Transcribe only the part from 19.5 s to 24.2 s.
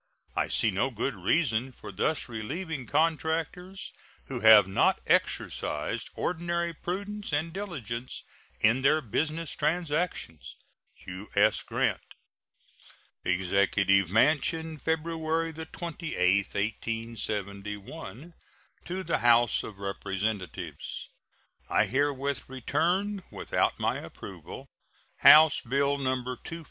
of Representatives: I herewith return without my